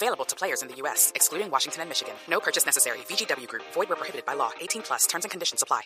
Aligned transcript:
Available 0.00 0.24
to 0.26 0.36
players 0.36 0.62
in 0.62 0.68
the 0.68 0.76
U.S., 0.82 1.10
excluding 1.16 1.50
Washington 1.50 1.80
and 1.80 1.90
Michigan. 1.90 2.14
No 2.28 2.38
purchase 2.38 2.64
necessary. 2.64 2.98
VGW 3.10 3.48
Group. 3.48 3.64
Void 3.74 3.88
where 3.88 3.96
prohibited 3.96 4.24
by 4.24 4.34
law. 4.34 4.52
18 4.60 4.82
plus. 4.82 5.06
Terms 5.08 5.24
and 5.24 5.30
conditions 5.32 5.60
apply. 5.60 5.82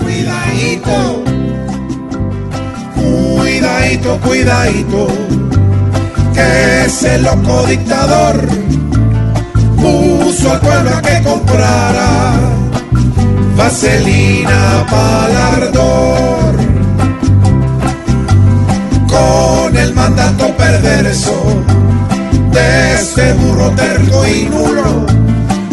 Cuidadito, 0.00 1.24
cuidadito, 2.96 4.20
cuidadito, 4.24 5.08
que 6.32 6.84
ese 6.86 7.18
loco 7.18 7.66
dictador 7.66 8.48
puso 9.76 10.50
al 10.50 10.60
pueblo 10.60 10.90
a 10.96 11.02
que 11.02 11.22
comprara 11.22 12.08
vaselina 13.56 14.86
para 14.88 15.58
terco 23.74 24.26
y 24.26 24.44
nulo, 24.48 25.06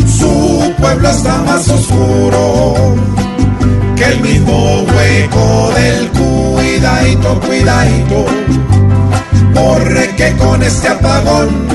su 0.07 0.73
pueblo 0.77 1.09
está 1.09 1.37
más 1.43 1.67
oscuro 1.69 2.95
que 3.95 4.05
el 4.05 4.21
mismo 4.21 4.83
hueco 4.83 5.71
del 5.75 6.09
cuidadito, 6.09 7.39
cuidadito, 7.41 8.25
borre 9.53 10.15
que 10.15 10.31
con 10.37 10.61
este 10.63 10.87
apagón 10.89 11.67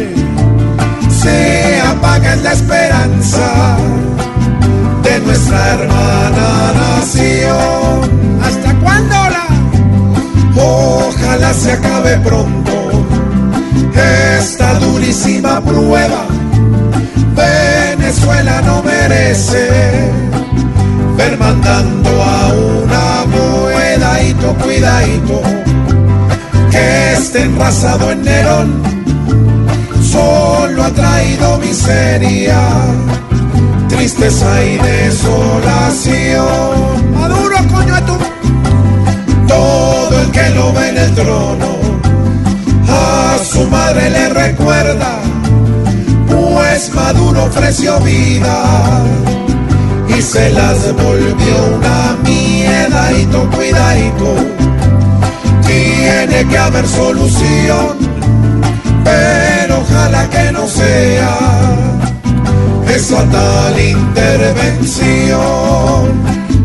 se 1.22 1.80
apaga 1.80 2.36
la 2.36 2.52
esperanza 2.52 3.76
de 5.02 5.20
nuestra 5.20 5.74
hermana 5.74 6.72
nación. 6.74 8.40
¿Hasta 8.42 8.74
cuándo 8.80 9.14
la? 9.14 9.46
Ojalá 10.62 11.54
se 11.54 11.72
acabe 11.72 12.18
pronto 12.18 12.70
esta 14.40 14.74
durísima 14.80 15.60
prueba. 15.60 16.24
Venezuela 17.36 18.62
no 18.62 18.82
merece 18.82 19.68
ver 21.16 21.36
mandando 21.38 22.10
a 22.22 22.48
una 22.82 23.10
cuidadito, 23.32 24.54
cuidadito, 24.64 25.42
que 26.70 27.12
esté 27.12 27.42
enrasado 27.42 28.10
en 28.12 28.22
Nerón, 28.22 28.82
solo 30.02 30.84
ha 30.84 30.90
traído 30.90 31.58
miseria, 31.58 32.60
tristeza 33.88 34.64
y 34.64 34.78
desolación. 34.78 36.69
Maduro 47.02 47.44
ofreció 47.44 47.98
vida 48.00 48.62
y 50.06 50.20
se 50.20 50.50
las 50.50 50.92
volvió 50.92 51.76
una 51.76 52.16
miedadito, 52.22 53.48
cuidadito. 53.50 54.34
Tiene 55.66 56.46
que 56.48 56.58
haber 56.58 56.86
solución, 56.86 57.96
pero 59.02 59.80
ojalá 59.80 60.28
que 60.28 60.52
no 60.52 60.68
sea 60.68 61.38
esa 62.94 63.24
tal 63.30 63.80
intervención, 63.80 65.40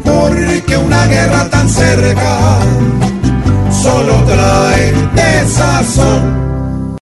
porque 0.03 0.77
una 0.77 1.07
guerra 1.07 1.49
tan 1.49 1.69
cerca 1.69 2.59
solo 3.71 4.13
trae 4.25 4.93
desazón. 5.15 6.44